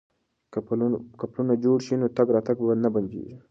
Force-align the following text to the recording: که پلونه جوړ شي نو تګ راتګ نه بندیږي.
که 1.19 1.25
پلونه 1.31 1.53
جوړ 1.63 1.77
شي 1.85 1.95
نو 2.01 2.07
تګ 2.17 2.27
راتګ 2.35 2.57
نه 2.83 2.89
بندیږي. 2.95 3.35